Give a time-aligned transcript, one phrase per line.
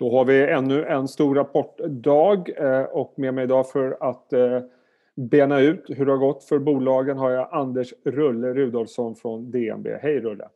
[0.00, 4.60] Då har vi ännu en stor rapportdag eh, och med mig idag för att eh,
[5.16, 9.86] bena ut hur det har gått för bolagen har jag Anders Rulle Rudolfsson från DNB.
[10.02, 10.48] Hej Rulle!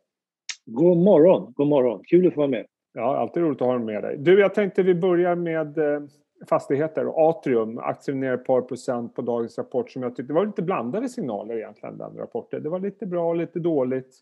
[0.66, 2.00] God morgon, god morgon.
[2.04, 2.66] Kul att få vara med.
[2.94, 4.16] Ja, alltid roligt att ha dig med dig.
[4.18, 6.02] Du, jag tänkte vi börjar med eh,
[6.48, 7.28] fastigheter.
[7.28, 11.08] Atrium, aktien ner ett par procent på dagens rapport som jag tyckte var lite blandade
[11.08, 12.62] signaler egentligen, den rapporten.
[12.62, 14.16] Det var lite bra och lite dåligt.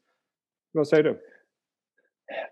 [0.72, 1.18] Vad säger du?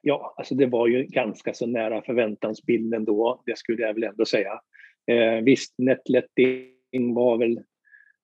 [0.02, 4.25] Ja, alltså det var ju ganska så nära förväntansbilden då, det skulle jag väl ändå
[4.25, 4.61] säga.
[5.07, 7.61] Eh, visst, netletting var väl...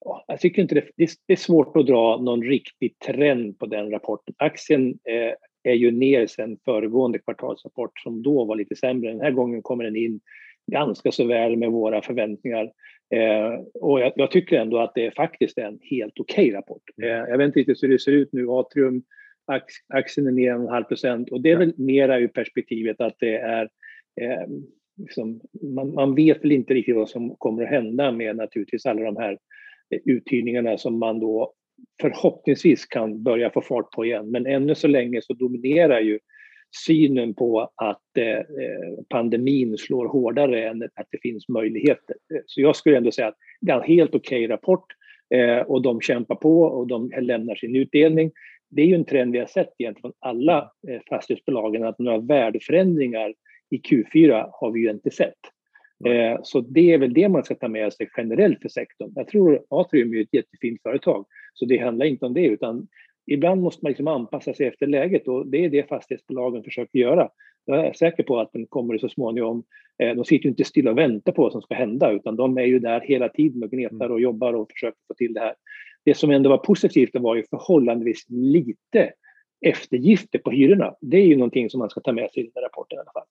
[0.04, 3.66] Ja, jag tycker inte det, det, det, är svårt att dra någon riktig trend på
[3.66, 4.34] den rapporten.
[4.38, 9.10] Aktien eh, är ju ner sen föregående kvartalsrapport som då var lite sämre.
[9.10, 10.20] Den här gången kommer den in
[10.72, 12.72] ganska så väl med våra förväntningar.
[13.14, 16.82] Eh, och jag, jag, tycker ändå att det är faktiskt en helt okej okay rapport.
[17.02, 18.48] Eh, jag vet inte riktigt hur det ser ut nu.
[18.48, 19.02] Atrium
[19.88, 23.36] aktien är ner en halv procent och det är väl mera ur perspektivet att det
[23.36, 23.62] är
[24.20, 24.46] eh,
[24.96, 29.02] liksom, man, man, vet väl inte riktigt vad som kommer att hända med naturligtvis alla
[29.02, 29.38] de här
[30.04, 31.52] uthyrningarna som man då
[32.00, 34.30] förhoppningsvis kan börja få fart på igen.
[34.30, 36.18] Men ännu så länge så dominerar ju
[36.86, 38.44] synen på att eh,
[39.08, 42.16] pandemin slår hårdare än att det finns möjligheter.
[42.46, 44.84] Så jag skulle ändå säga att det är en helt okej okay rapport
[45.34, 48.30] eh, och de kämpar på och de lämnar sin utdelning
[48.70, 52.18] det är ju en trend vi har sett egentligen från alla eh, fastighetsbolagen att några
[52.18, 53.34] värdeförändringar
[53.70, 55.34] i Q4 har vi ju inte sett.
[56.04, 59.12] Eh, så det är väl det man ska ta med sig generellt för sektorn.
[59.14, 62.88] Jag tror Atrium är ett jättefint företag, så det handlar inte om det utan
[63.26, 67.28] ibland måste man liksom anpassa sig efter läget och det är det fastighetsbolagen försöker göra.
[67.64, 69.64] Jag är säker på att den kommer så småningom.
[70.02, 72.58] Eh, de sitter ju inte stilla och väntar på vad som ska hända utan de
[72.58, 75.54] är ju där hela tiden och gnetar och jobbar och försöker få till det här
[76.06, 79.12] det som ändå var positivt var ju förhållandevis lite
[79.60, 80.94] eftergifter på hyrorna.
[81.00, 83.00] Det är ju någonting som man ska ta med sig i den här rapporten i
[83.00, 83.26] alla fall.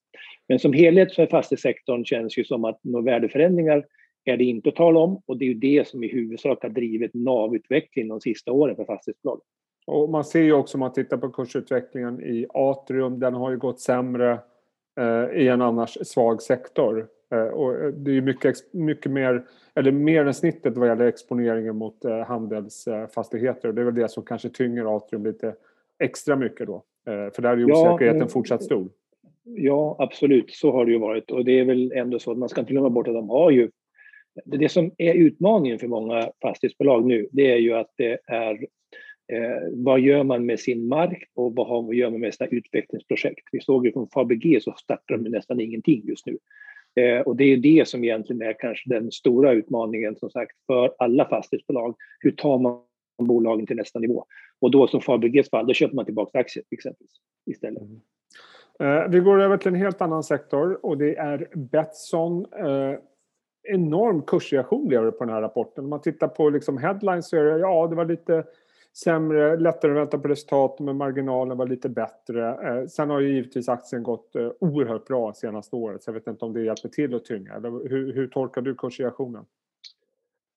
[0.47, 3.85] Men som helhet för fastighetssektorn känns ju som att några värdeförändringar
[4.25, 6.69] är det inte att tala om och det är ju det som i huvudsak har
[6.69, 9.41] drivit navutvecklingen de sista åren för fastighetsbolag.
[9.87, 13.57] Och man ser ju också om man tittar på kursutvecklingen i Atrium, den har ju
[13.57, 14.39] gått sämre
[14.99, 17.07] eh, i en annars svag sektor.
[17.35, 19.43] Eh, och eh, det är mycket, mycket mer,
[19.75, 23.67] eller mer än snittet vad gäller exponeringen mot eh, handelsfastigheter.
[23.67, 25.55] Och det är väl det som kanske tynger Atrium lite
[25.99, 26.83] extra mycket då.
[27.05, 28.89] För där är ju osäkerheten ja, fortsatt stor.
[29.43, 30.51] Ja, absolut.
[30.51, 31.31] Så har det ju varit.
[31.31, 33.51] Och det är väl ändå så att man ska inte glömma bort att de har
[33.51, 33.69] ju...
[34.45, 38.53] Det som är utmaningen för många fastighetsbolag nu, det är ju att det är
[39.33, 42.49] eh, vad gör man med sin mark och vad, har, vad gör man med sina
[42.49, 43.47] utvecklingsprojekt?
[43.51, 46.37] Vi såg ju från Fabege så startar de nästan ingenting just nu.
[46.95, 50.93] Eh, och det är det som egentligen är kanske den stora utmaningen som sagt för
[50.99, 51.95] alla fastighetsbolag.
[52.19, 52.81] Hur tar man
[53.17, 54.25] bolagen till nästa nivå?
[54.59, 57.81] Och då som Fabeges fall, då köper man tillbaka aktier exempelvis istället.
[57.81, 58.01] Mm.
[58.79, 62.45] Eh, vi går över till en helt annan sektor och det är Betsson.
[62.53, 62.99] Eh,
[63.67, 65.83] enorm kursreaktion blev det på den här rapporten.
[65.83, 68.43] Om man tittar på liksom headlines så är det, ja det var lite
[69.03, 72.49] sämre, lättare att vänta på resultat men marginalen var lite bättre.
[72.49, 76.27] Eh, sen har ju givetvis aktien gått eh, oerhört bra senaste året så jag vet
[76.27, 77.59] inte om det hjälper till att tynga.
[77.89, 79.45] Hur, hur tolkar du kursreaktionen?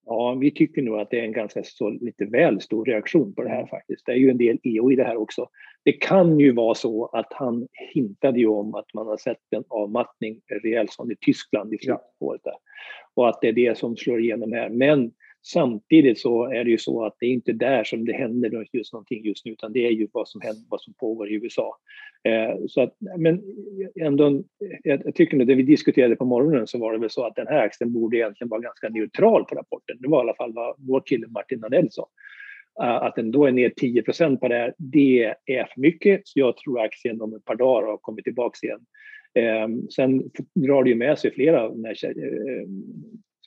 [0.05, 3.43] Ja, vi tycker nog att det är en ganska så lite väl stor reaktion på
[3.43, 4.05] det här faktiskt.
[4.05, 5.49] Det är ju en del EO i det här också.
[5.83, 9.63] Det kan ju vara så att han hintade ju om att man har sett en
[9.67, 12.41] avmattning rejält som i Tyskland i slutet på året.
[13.13, 14.69] Och att det är det som slår igenom här.
[14.69, 15.11] Men
[15.43, 18.93] Samtidigt så är det ju så att det är inte där som det händer just
[18.93, 21.77] någonting just nu, utan det är ju vad som, händer, vad som pågår i USA.
[22.23, 23.41] Eh, så att, men
[24.01, 24.43] ändå,
[24.83, 27.47] jag tycker att det vi diskuterade på morgonen så var det väl så att den
[27.47, 29.97] här aktien borde egentligen vara ganska neutral på rapporten.
[29.99, 32.07] Det var i alla fall vad vår kille Martin Nadell sa.
[32.81, 36.21] Eh, att den då är ner 10% på det här, det är för mycket.
[36.23, 38.81] Så jag tror aktien om ett par dagar har kommit tillbaka igen.
[39.33, 40.23] Eh, sen
[40.55, 41.69] drar det ju med sig flera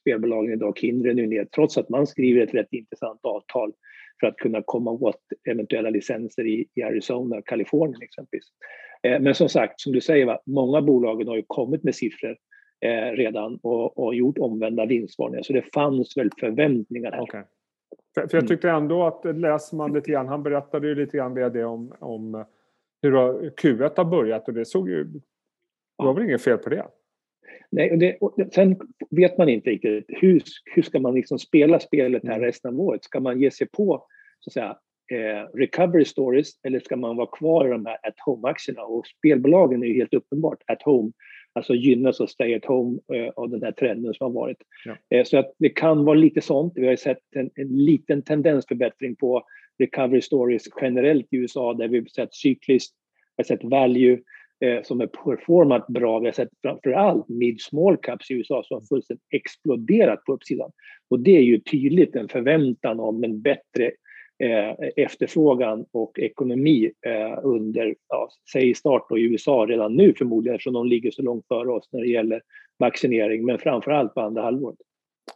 [0.03, 3.73] spelbolagen idag, Kindred nu ner, trots att man skriver ett rätt intressant avtal
[4.21, 5.21] för att kunna komma åt
[5.51, 8.45] eventuella licenser i, i Arizona, Kalifornien exempelvis.
[9.03, 12.37] Eh, men som sagt, som du säger, va, många bolagen har ju kommit med siffror
[12.81, 17.21] eh, redan och, och, gjort omvända vinstvarningar, så det fanns väl förväntningar här.
[17.21, 17.43] Okay.
[18.15, 21.35] För, för jag tyckte ändå att läser man lite grann, han berättade ju lite grann
[21.35, 22.45] det om, om
[23.03, 23.13] hur
[23.51, 26.87] Q1 har börjat och det såg ju, det var väl inget fel på det?
[27.73, 28.77] Nej, och det, och sen
[29.11, 30.43] vet man inte riktigt hur,
[30.75, 32.47] hur ska man liksom spela spelet här mm.
[32.47, 33.05] resten av året.
[33.05, 34.07] Ska man ge sig på
[34.41, 34.77] så att säga,
[35.13, 38.83] eh, recovery stories eller ska man vara kvar i de här at home-aktierna?
[38.83, 41.13] Och spelbolagen är ju helt uppenbart at home,
[41.53, 44.59] alltså gynnas av stay at home eh, av den här trenden som har varit.
[44.85, 44.97] Ja.
[45.11, 46.73] Eh, så att det kan vara lite sånt.
[46.77, 49.43] Vi har sett en, en liten tendensförbättring på
[49.79, 52.95] recovery stories generellt i USA där vi har sett cykliskt,
[53.37, 54.19] vi har sett value
[54.65, 56.19] eh, som är performat bra.
[56.19, 60.71] Vi har sett framförallt mid small caps i USA som har fullständigt exploderat på uppsidan.
[61.11, 63.91] Och det är ju tydligt en förväntan om en bättre
[64.43, 70.73] eh, efterfrågan och ekonomi eh, under, ja, säg start i USA redan nu förmodligen eftersom
[70.73, 72.43] de ligger så långt före oss när det gäller
[72.79, 74.79] vaccinering, men framförallt på andra halvåret.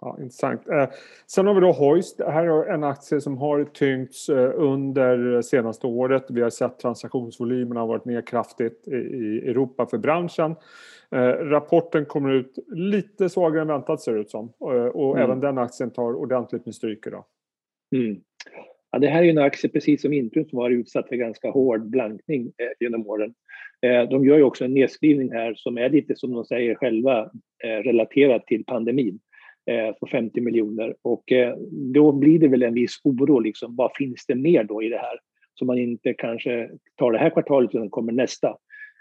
[0.00, 0.68] Ja, intressant.
[0.68, 0.88] Eh,
[1.26, 2.18] sen har vi då Hoist.
[2.18, 6.26] Det här är en aktie som har tyngts eh, under senaste året.
[6.28, 10.56] Vi har sett transaktionsvolymerna har varit ner kraftigt i Europa för branschen.
[11.10, 14.52] Eh, rapporten kommer ut lite svagare än väntat ser det ut som.
[14.92, 15.24] Och mm.
[15.24, 17.24] även den aktien tar ordentligt med stryk idag.
[17.96, 18.20] Mm.
[18.90, 21.90] Ja, det här är en aktie, precis som Intrum, som har utsatt för ganska hård
[21.90, 23.34] blankning eh, genom åren.
[23.82, 27.30] Eh, de gör ju också en nedskrivning här som är lite, som de säger själva,
[27.64, 29.18] eh, relaterat till pandemin
[29.70, 30.94] Eh, på 50 miljoner.
[31.02, 34.82] Och eh, då blir det väl en viss oro, liksom, vad finns det mer då
[34.82, 35.18] i det här?
[35.54, 38.56] Så man inte kanske tar det här kvartalet utan kommer nästa.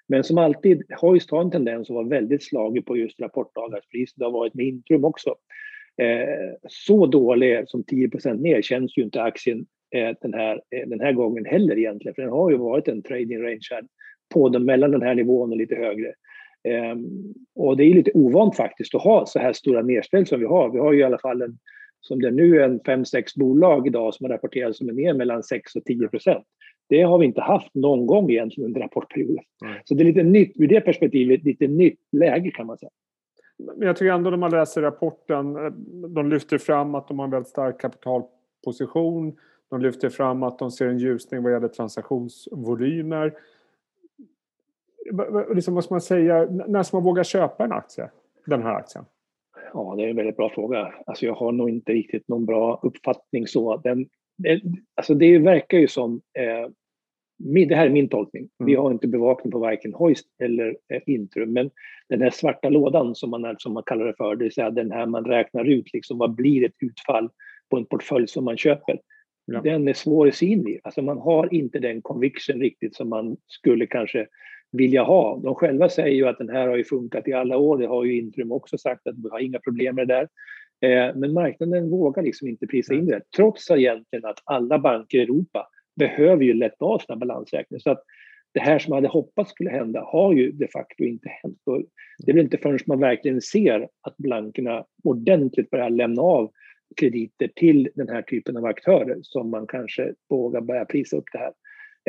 [0.07, 4.13] Men som alltid, Hoist har en tendens att vara väldigt slagig på just rapportdagarspris.
[4.13, 5.35] Det har varit med Intrum också.
[6.01, 9.65] Eh, så dålig som 10% ner känns ju inte aktien
[10.21, 12.15] den här, den här gången heller egentligen.
[12.15, 13.83] För den har ju varit en trading range här
[14.33, 16.13] på den, mellan den här nivån och lite högre.
[16.65, 20.45] Um, och det är lite ovant faktiskt att ha så här stora nedställ som vi
[20.45, 20.69] har.
[20.69, 21.57] Vi har ju i alla fall en,
[22.01, 25.43] som det nu är, en 5-6 bolag idag som har rapporterat som är ner mellan
[25.43, 26.43] 6 och 10 procent.
[26.89, 29.43] Det har vi inte haft någon gång egentligen under rapportperioden.
[29.65, 29.77] Mm.
[29.85, 32.89] Så det är lite nytt, ur det perspektivet, lite nytt läge kan man säga.
[33.57, 35.71] Men jag tycker ändå när man läser rapporten, eh,
[36.09, 39.35] de lyfter fram att de har en väldigt stark kapitalposition.
[39.69, 43.33] De lyfter fram att de ser en ljusning vad gäller transaktionsvolymer
[45.53, 48.09] liksom, vad ska man säga, när ska man våga köpa en aktie?
[48.45, 49.05] Den här aktien?
[49.73, 50.93] Ja, det är en väldigt bra fråga.
[51.05, 53.77] Alltså jag har nog inte riktigt någon bra uppfattning så.
[53.77, 54.07] Den,
[54.37, 54.61] det,
[54.95, 56.69] alltså det verkar ju som, eh,
[57.67, 58.67] det här är min tolkning, mm.
[58.67, 61.69] vi har inte bevakning på varken Hoist eller eh, Intrum, men
[62.09, 64.91] den här svarta lådan som man, som man kallar det för, det vill säga den
[64.91, 67.29] här man räknar ut liksom, vad blir ett utfall
[67.69, 68.99] på en portfölj som man köper.
[69.45, 69.61] Ja.
[69.61, 70.79] Den är svår att se in i.
[70.83, 74.27] Alltså man har inte den conviction riktigt som man skulle kanske
[74.77, 75.39] vilja ha.
[75.43, 77.77] De själva säger ju att den här har ju funkat i alla år.
[77.77, 80.27] Det har ju Intrum också sagt att vi har inga problem med det där.
[80.81, 83.21] Eh, men marknaden vågar liksom inte prisa in det.
[83.35, 87.79] Trots egentligen att alla banker i Europa behöver ju lätta av sina balansräkningar.
[87.79, 88.03] Så att
[88.53, 91.61] det här som man hade hoppats skulle hända har ju de facto inte hänt.
[91.65, 91.81] Och
[92.25, 96.51] det är väl inte förrän man verkligen ser att bankerna ordentligt börjar lämna av
[96.95, 101.37] krediter till den här typen av aktörer som man kanske vågar börja prisa upp det
[101.37, 101.53] här.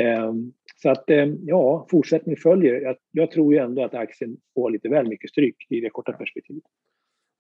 [0.01, 2.81] Ehm, så att ehm, ja, fortsättning följer.
[2.81, 6.13] Jag, jag tror ju ändå att aktien får lite väl mycket stryk i det korta
[6.13, 6.63] perspektivet.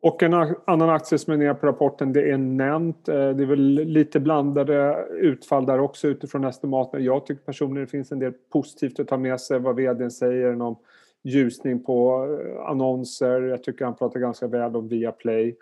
[0.02, 0.34] Och en
[0.66, 3.08] annan aktie som är ner på rapporten det är Nent.
[3.08, 7.04] Eh, det är väl lite blandade utfall där också utifrån estimaten.
[7.04, 10.62] Jag tycker personligen det finns en del positivt att ta med sig vad vdn säger
[10.62, 10.76] om
[11.24, 13.42] ljusning på eh, annonser.
[13.42, 15.56] Jag tycker han pratar ganska väl om Viaplay.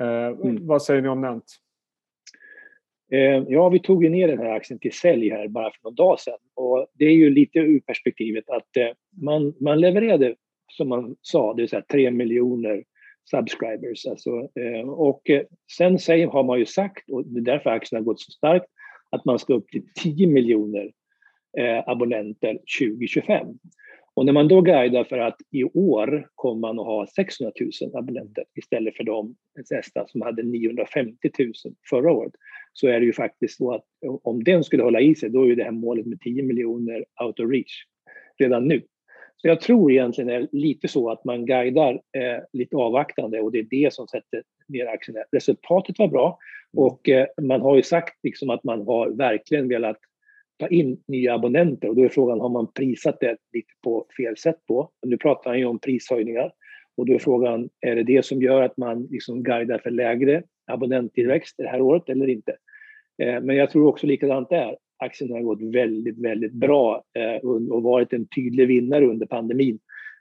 [0.00, 0.66] Eh, mm.
[0.66, 1.44] Vad säger ni om Nent?
[3.12, 5.94] Eh, ja, vi tog ju ner den här aktien till sälj här bara för någon
[5.94, 6.38] dag sedan.
[6.54, 8.88] Och det är ju lite ur perspektivet att eh,
[9.22, 10.34] man, man levererade,
[10.72, 12.84] som man sa, det vill säga 3 miljoner
[13.30, 14.06] subscribers.
[14.06, 15.42] Alltså, eh, och eh,
[15.76, 18.66] sen säger, har man ju sagt, och det är därför aktien har gått så starkt,
[19.10, 20.92] att man ska upp till 10 miljoner
[21.58, 23.46] eh, abonnenter 2025
[24.20, 27.96] och när man då guidar för att i år kommer man att ha 600 000
[27.96, 29.36] abonnenter istället för de
[29.70, 31.52] nästa som hade 950 000
[31.90, 32.32] förra året
[32.72, 33.84] så är det ju faktiskt så att
[34.22, 37.04] om den skulle hålla i sig då är ju det här målet med 10 miljoner
[37.24, 37.84] out of reach
[38.38, 38.82] redan nu.
[39.36, 43.52] Så jag tror egentligen det är lite så att man guidar eh, lite avvaktande och
[43.52, 45.20] det är det som sätter ner aktierna.
[45.32, 46.38] Resultatet var bra
[46.76, 49.98] och eh, man har ju sagt liksom att man har verkligen velat
[50.60, 54.36] ta in nya abonnenter och då är frågan har man prisat det lite på fel
[54.36, 54.90] sätt då?
[55.06, 56.52] Nu pratar han ju om prishöjningar
[56.96, 60.42] och då är frågan är det det som gör att man liksom guidar för lägre
[60.66, 62.56] abonnenttillväxt det här året eller inte?
[63.22, 64.76] Eh, men jag tror också likadant där.
[64.98, 69.78] Aktien har gått väldigt, väldigt bra eh, och varit en tydlig vinnare under pandemin.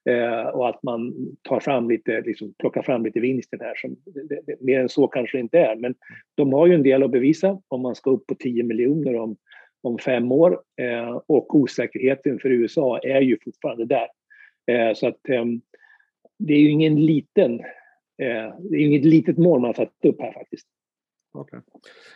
[0.09, 3.73] Eh, och att man tar fram lite, liksom, plockar fram lite vinsten här.
[3.75, 5.75] Som, det, det, mer än så kanske det inte är.
[5.75, 5.95] Men
[6.35, 9.37] de har ju en del att bevisa om man ska upp på 10 miljoner om
[9.81, 14.07] om fem år eh, och osäkerheten för USA är ju fortfarande där.
[14.67, 15.45] Eh, så att eh,
[16.39, 17.59] det är ju ingen liten,
[18.21, 20.67] eh, det är inget litet mål man har satt upp här faktiskt.
[21.33, 21.59] Okay.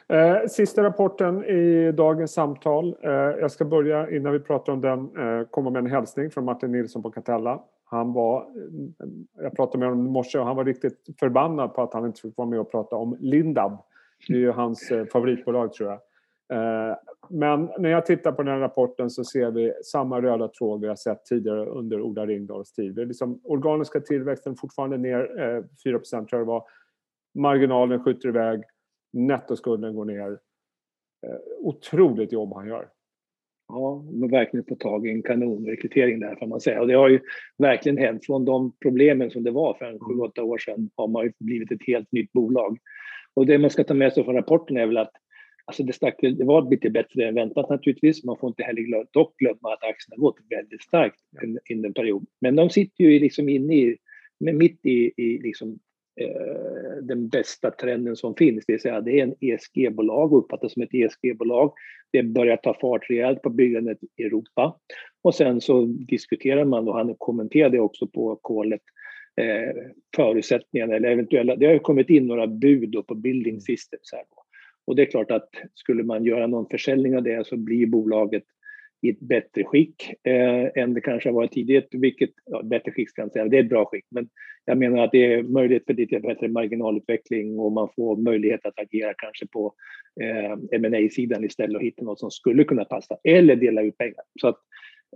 [0.10, 2.96] Eh, sista rapporten i dagens samtal.
[3.04, 6.46] Eh, jag ska börja innan vi pratar om den eh, komma med en hälsning från
[6.46, 7.64] Martin Nilsson på Catella.
[7.86, 9.08] Han var, eh,
[9.44, 12.22] jag pratade med honom i morse och han var riktigt förbannad på att han inte
[12.22, 13.78] fick vara med och prata om Lindab.
[14.28, 16.00] Det är ju hans eh, favoritbolag tror jag.
[16.54, 16.98] Eh,
[17.30, 20.88] men när jag tittar på den här rapporten så ser vi samma röda tråd vi
[20.88, 22.96] har sett tidigare under Ola Ringdahls tid.
[22.96, 26.64] Det är liksom organiska tillväxten fortfarande ner eh, 4 tror jag det var.
[27.36, 28.64] Marginalen skjuter iväg,
[29.14, 30.32] nettoskulden går ner.
[31.28, 32.90] Eh, otroligt jobb han gör.
[33.68, 36.82] Ja, de har verkligen fått tag i en kanonrekrytering där får man säga.
[36.82, 37.20] Och det har ju
[37.58, 38.26] verkligen hänt.
[38.26, 41.88] Från de problemen som det var för 7-8 år sedan har man ju blivit ett
[41.88, 42.78] helt nytt bolag.
[43.34, 45.12] Och det man ska ta med sig från rapporten är väl att
[45.66, 48.24] alltså det, stack, det var lite bättre än väntat naturligtvis.
[48.24, 51.20] Man får inte heller glöm, dock glömma att aktien har gått väldigt starkt
[51.72, 52.26] under en period.
[52.42, 53.98] Men de sitter ju liksom inne i,
[54.40, 55.80] mitt i, i liksom
[56.22, 60.82] Eh, den bästa trenden som finns, det vill säga det är en ESG-bolag, uppfattas som
[60.82, 61.74] ett ESG-bolag.
[62.12, 64.80] Det börjar ta fart rejält på byggandet i Europa.
[65.24, 68.82] Och sen så diskuterar man, och han kommenterade också på kolet,
[69.42, 69.84] eh,
[70.16, 74.24] förutsättningarna eller eventuella, det har kommit in några bud på building systems här.
[74.30, 74.43] Då.
[74.86, 78.44] Och det är klart att skulle man göra någon försäljning av det så blir bolaget
[79.02, 81.86] i ett bättre skick eh, än det kanske har varit tidigare.
[81.92, 84.06] Vilket, ja, bättre skick ska jag säga, det är ett bra skick.
[84.10, 84.30] Men
[84.66, 88.80] jag menar att det är möjlighet för lite bättre marginalutveckling och man får möjlighet att
[88.80, 89.74] agera kanske på
[90.22, 93.18] eh, ma sidan istället och hitta något som skulle kunna passa.
[93.24, 94.24] Eller dela ut pengar.
[94.42, 94.58] Så att,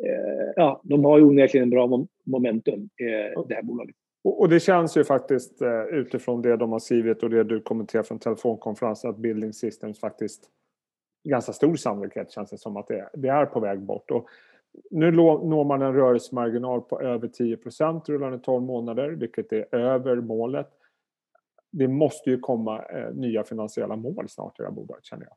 [0.06, 3.96] eh, ja, de har ju onekligen en bra momentum, eh, det här bolaget.
[4.30, 8.04] Och det känns ju faktiskt eh, utifrån det de har skrivit och det du kommenterar
[8.04, 10.50] från telefonkonferensen att Building Systems faktiskt
[11.24, 14.12] ganska stor sannolikhet känns det som att det, det är på väg bort.
[14.12, 14.28] Och
[14.92, 17.58] nu når man en rörelsemarginal på över 10
[18.08, 20.68] rullande 12 månader, vilket är över målet.
[21.72, 25.36] Det måste ju komma eh, nya finansiella mål snart i det här bolaget, känner jag.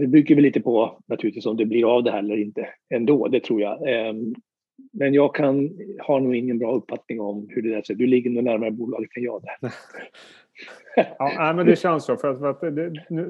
[0.00, 3.28] Det bygger väl lite på naturligtvis om det blir av det här eller inte ändå,
[3.28, 3.88] det tror jag.
[3.88, 4.34] Ehm,
[4.92, 7.94] men jag kan, har nog ingen bra uppfattning om hur det där ser.
[7.94, 9.72] Du ligger nog närmare bolaget än jag där.
[11.18, 12.16] ja, men det känns så.
[12.16, 12.62] För att,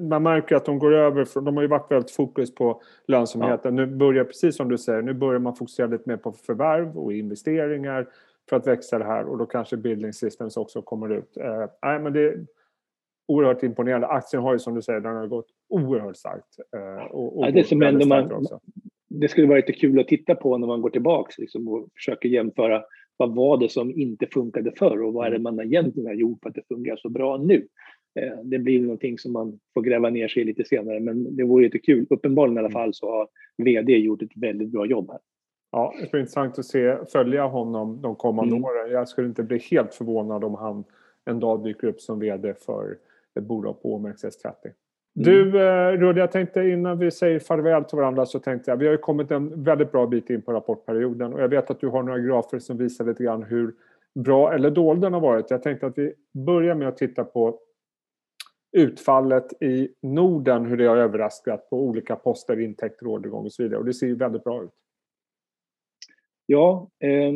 [0.03, 3.79] man märker att de går över från, de har ju varit väldigt fokus på lönsamheten.
[3.79, 3.87] Ja.
[3.87, 7.13] Nu börjar, precis som du säger, nu börjar man fokusera lite mer på förvärv och
[7.13, 8.09] investeringar
[8.49, 11.37] för att växa det här och då kanske Building Systems också kommer ut.
[11.37, 12.47] Eh, nej, men det är
[13.29, 14.07] oerhört imponerande.
[14.07, 16.59] Aktien har ju som du säger, den har gått oerhört starkt.
[16.77, 18.47] Eh, och, och ja, det som ändå man,
[19.09, 22.29] det skulle vara lite kul att titta på när man går tillbaks liksom, och försöker
[22.29, 22.83] jämföra
[23.17, 26.39] vad var det som inte funkade förr och vad är det man egentligen har gjort
[26.43, 27.69] för att det fungerar så bra nu?
[28.21, 31.45] Eh, det blir någonting som man får gräva ner sig i lite senare, men det
[31.45, 32.07] vore lite kul.
[32.11, 35.21] Uppenbarligen i alla fall så har VD gjort ett väldigt bra jobb här.
[35.73, 38.65] Ja, det blir intressant att se, följa honom de kommande mm.
[38.65, 38.91] åren.
[38.91, 40.85] Jag skulle inte bli helt förvånad om han
[41.25, 42.97] en dag dyker upp som VD för
[43.39, 44.53] ett bolag på OMXS30.
[45.17, 45.25] Mm.
[45.25, 48.87] Du eh, Rudde, jag tänkte innan vi säger farväl till varandra så tänkte jag, vi
[48.87, 51.89] har ju kommit en väldigt bra bit in på rapportperioden och jag vet att du
[51.89, 53.75] har några grafer som visar lite grann hur
[54.15, 55.51] bra eller dålig den har varit.
[55.51, 56.15] Jag tänkte att vi
[56.47, 57.59] börjar med att titta på
[58.73, 63.79] utfallet i Norden, hur det har överraskat på olika poster, intäkter, ordergång och så vidare.
[63.79, 64.71] Och det ser ju väldigt bra ut.
[66.47, 67.33] Ja, eh,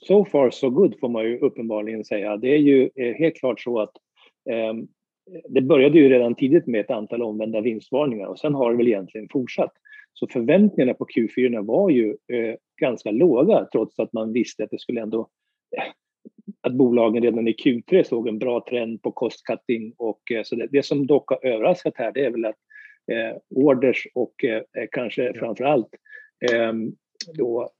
[0.00, 2.36] so far so good får man ju uppenbarligen säga.
[2.36, 3.92] Det är ju eh, helt klart så att
[5.48, 8.88] det började ju redan tidigt med ett antal omvända vinstvarningar och sen har det väl
[8.88, 9.72] egentligen fortsatt.
[10.12, 14.80] Så förväntningarna på Q4 var ju eh, ganska låga trots att man visste att det
[14.80, 15.28] skulle ändå
[15.76, 15.82] eh,
[16.60, 20.56] att bolagen redan i Q3 såg en bra trend på cost cutting och eh, så
[20.56, 22.58] det, det, som dock har överraskat här det är väl att
[23.12, 25.32] eh, orders och eh, kanske ja.
[25.34, 25.88] framför allt
[26.52, 26.92] ehm,
[27.34, 27.70] då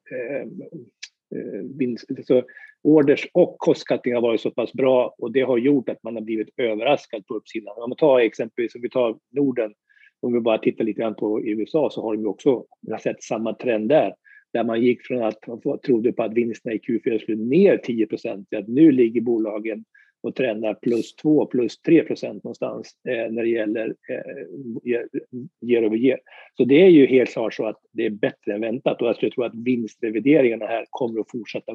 [1.78, 2.42] vinst, så
[2.86, 6.22] orders och kostcutting har varit så pass bra och det har gjort att man har
[6.22, 7.74] blivit överraskad på uppsidan.
[7.76, 9.74] Om man tar exempelvis, om vi tar Norden,
[10.20, 12.64] om vi bara tittar lite grann på USA så har de också
[13.02, 14.14] sett samma trend där.
[14.52, 18.06] Där man gick från att man trodde på att vinsterna i Q4 skulle ner 10
[18.06, 19.84] till att nu ligger bolagen
[20.22, 25.96] och trendar plus 2, plus 3 procent någonstans eh, när det gäller eh, year over
[25.96, 26.18] year.
[26.56, 29.32] Så det är ju helt klart så att det är bättre än väntat och jag
[29.32, 31.72] tror att vinstrevideringarna här kommer att fortsätta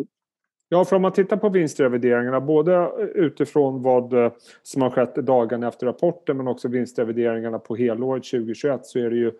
[0.74, 4.32] Ja, för om man tittar på vinstrevideringarna, både utifrån vad
[4.64, 9.16] som har skett dagarna efter rapporten men också vinstrevideringarna på helåret 2021 så är det
[9.16, 9.32] ju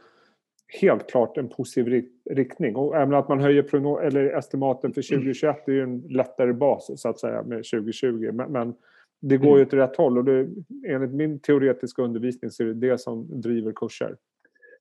[0.82, 2.76] helt klart en positiv riktning.
[2.76, 7.10] Och även att man höjer eller estimaten för 2021 är ju en lättare bas så
[7.10, 8.32] att säga med 2020.
[8.34, 8.74] Men, men
[9.22, 9.68] det går ju mm.
[9.68, 10.48] åt rätt håll och det,
[10.88, 14.16] enligt min teoretiska undervisning så är det det som driver kurser.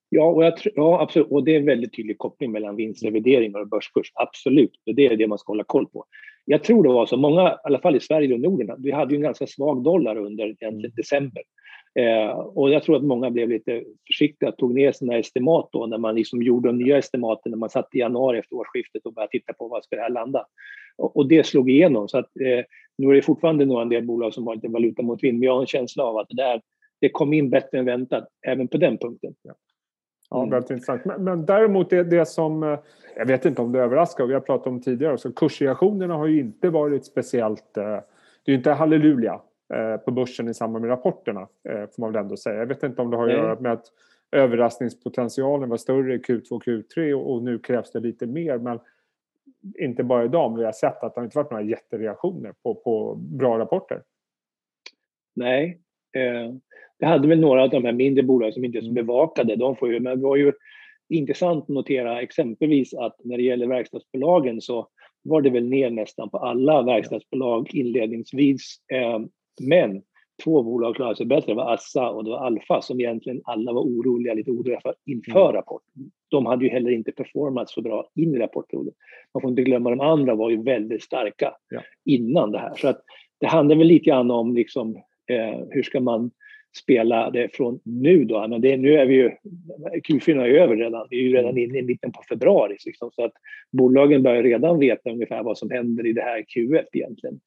[0.09, 1.27] Ja, och jag, ja, absolut.
[1.31, 4.11] Och det är en väldigt tydlig koppling mellan vinstrevideringar och börskurs.
[4.15, 4.71] Absolut.
[4.85, 6.05] Det är det man ska hålla koll på.
[6.45, 9.11] Jag tror det var så, många, i alla fall i Sverige och Norden, vi hade
[9.11, 10.91] ju en ganska svag dollar under egentligen mm.
[10.95, 11.43] december.
[11.99, 15.97] Eh, och jag tror att många blev lite försiktiga, tog ner sina estimat då när
[15.97, 19.31] man liksom gjorde de nya estimaten när man satt i januari efter årsskiftet och började
[19.31, 20.45] titta på vad ska det här landa.
[20.97, 22.07] Och, och det slog igenom.
[22.07, 22.65] Så att, eh,
[22.97, 25.45] nu är det fortfarande några en del bolag som har lite valuta mot vind, men
[25.45, 26.61] jag har en känsla av att det där
[27.01, 29.33] det kom in bättre än väntat även på den punkten.
[30.31, 30.37] Ja.
[30.37, 30.49] Mm.
[30.49, 31.05] väldigt intressant.
[31.05, 32.79] Men, men däremot det, det som, eh,
[33.15, 36.39] jag vet inte om det överraskar, vi har pratat om tidigare, så kursreaktionerna har ju
[36.39, 39.41] inte varit speciellt, eh, det är ju inte halleluja
[39.73, 42.59] eh, på börsen i samband med rapporterna, får man väl ändå säga.
[42.59, 43.85] Jag vet inte om det har att göra med att
[44.31, 48.79] överraskningspotentialen var större i Q2 och Q3 och nu krävs det lite mer, men
[49.79, 53.15] inte bara idag, men vi har sett att det inte varit några jättereaktioner på, på
[53.15, 54.03] bra rapporter.
[55.35, 55.81] Nej,
[56.15, 56.55] eh,
[57.01, 59.05] det hade väl några av de här mindre bolagen som inte är så mm.
[59.05, 59.55] bevakade.
[59.55, 60.53] De får ju, men det var ju
[61.09, 64.87] intressant att notera exempelvis att när det gäller verkstadsbolagen så
[65.23, 68.77] var det väl ner nästan på alla verkstadsbolag inledningsvis.
[68.93, 69.19] Eh,
[69.61, 70.01] men
[70.43, 71.51] två bolag klarade sig bättre.
[71.51, 74.95] Det var Assa och det var Alfa som egentligen alla var oroliga, lite oroliga för
[75.05, 75.53] inför mm.
[75.53, 76.11] rapporten.
[76.29, 78.93] De hade ju heller inte performat så bra in i rapportperioden.
[79.33, 81.81] Man får inte glömma de andra var ju väldigt starka ja.
[82.05, 82.75] innan det här.
[82.75, 83.01] Så att
[83.39, 84.95] det handlar väl lite grann om liksom,
[85.27, 86.31] eh, hur ska man
[86.77, 88.47] spela det från nu då.
[88.47, 89.31] Men det, nu är vi ju,
[90.09, 91.07] Q4 är över redan.
[91.09, 92.77] Vi är ju redan inne i mitten på februari.
[92.85, 93.33] Liksom, så att
[93.71, 97.39] bolagen börjar redan veta ungefär vad som händer i det här Q1 egentligen.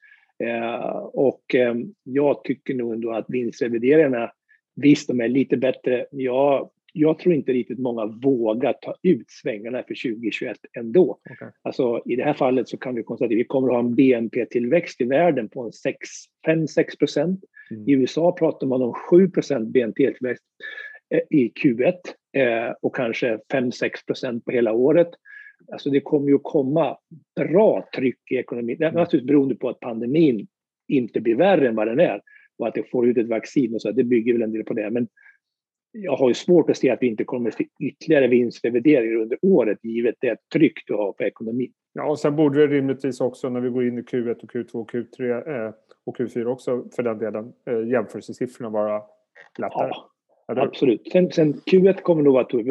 [0.44, 4.30] Eh, och eh, jag tycker nog ändå att vinstrevideringarna,
[4.76, 6.06] visst de är lite bättre.
[6.10, 11.18] Jag, jag tror inte riktigt många vågar ta ut svängarna för 2021 ändå.
[11.30, 11.48] Okay.
[11.62, 13.94] Alltså, I det här fallet så kan vi konstatera att vi kommer att ha en
[13.94, 15.70] BNP-tillväxt i världen på
[16.46, 17.40] 5-6 procent.
[17.70, 17.88] Mm.
[17.88, 20.44] I USA pratar man om 7% BNP-tillväxt
[21.14, 21.94] eh, i Q1
[22.36, 25.10] eh, och kanske 5-6% på hela året.
[25.72, 26.96] Alltså det kommer ju att komma
[27.36, 28.76] bra tryck i ekonomin.
[28.76, 28.94] Mm.
[28.94, 30.46] naturligtvis beroende på att pandemin
[30.88, 32.20] inte blir värre än vad den är
[32.58, 33.92] och att det får ut ett vaccin och så.
[33.92, 34.90] Det bygger väl en del på det.
[34.90, 35.08] Men
[35.94, 39.38] jag har ju svårt att se att vi inte kommer att se ytterligare vinstrevideringar under
[39.42, 41.72] året givet det tryck du har på ekonomin.
[41.92, 44.74] Ja, och sen borde det rimligtvis också när vi går in i Q1 och Q2
[44.74, 45.74] och Q3 eh,
[46.06, 49.02] och Q4 också för den delen eh, jämförelsesiffrorna vara
[49.58, 49.90] lättare.
[50.46, 51.08] Ja, absolut.
[51.12, 52.66] Sen, sen Q1 kommer nog vara tufft.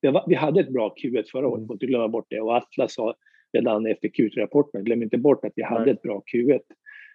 [0.00, 1.66] Vi, vi, hade ett bra Q1 förra året, mm.
[1.66, 2.40] får inte glömma bort det.
[2.40, 3.14] Och Atlas sa
[3.52, 5.90] redan efter Q3-rapporten, glöm inte bort att vi hade Nej.
[5.90, 6.60] ett bra Q1.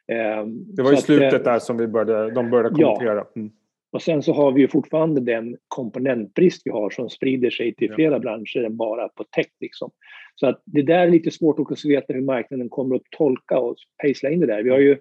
[0.08, 3.16] Eh, det var i slutet att, där som vi började, de började kommentera.
[3.16, 3.32] Ja.
[3.36, 3.52] Mm.
[3.92, 7.94] Och sen så har vi ju fortfarande den komponentbrist vi har som sprider sig till
[7.94, 8.20] flera ja.
[8.20, 9.48] branscher än bara på tech.
[9.60, 9.92] Liksom.
[10.36, 13.76] Så att det där är lite svårt att veta hur marknaden kommer att tolka och
[14.02, 14.64] pejsla in det där.
[14.64, 14.98] Vi har ju,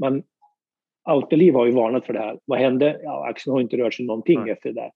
[0.00, 0.22] man,
[1.04, 2.38] Autoliv har ju varnat för det här.
[2.44, 3.00] Vad hände?
[3.02, 4.50] Ja, aktien har inte rört sig någonting Nej.
[4.50, 4.92] efter det där.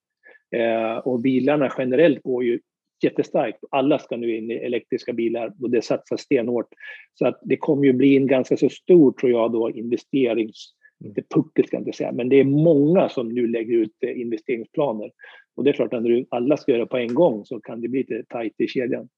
[0.50, 2.60] Eh, och bilarna generellt går ju
[3.04, 3.58] jättestarkt.
[3.70, 6.68] Alla ska nu in i elektriska bilar och det satsas stenhårt.
[7.14, 10.72] Så att det kommer ju bli en ganska så stor, tror jag, då, investerings
[11.04, 14.20] inte puckel ska jag inte säga, men det är många som nu lägger ut eh,
[14.20, 15.10] investeringsplaner.
[15.56, 17.88] Och det är klart att när alla ska göra på en gång så kan det
[17.88, 19.08] bli lite tajt i kedjan.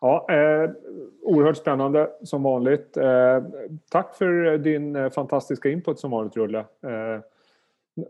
[0.00, 0.70] Ja, eh,
[1.22, 2.96] oerhört spännande som vanligt.
[2.96, 3.42] Eh,
[3.90, 6.58] tack för din eh, fantastiska input som vanligt, Rulle.
[6.58, 7.20] Eh,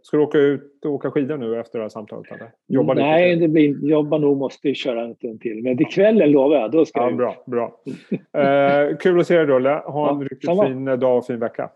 [0.03, 2.33] ska du åka ut och åka skidor nu efter det här samtalet?
[2.33, 2.51] Eller?
[2.69, 5.63] Jobba Nej, det blir, jobba nog, måste köra en stund till.
[5.63, 7.81] Men till kvällen lovar jag, då ska ja, jag Bra, bra.
[8.43, 9.83] Eh, kul att se dig, Rulle.
[9.87, 10.67] Ha en ja, riktigt samma.
[10.67, 11.71] fin dag och fin vecka.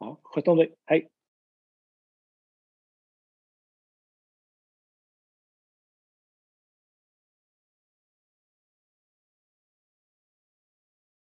[0.00, 0.06] Hej!
[0.06, 0.74] Ja, sköt om dig.
[0.86, 1.08] Hej!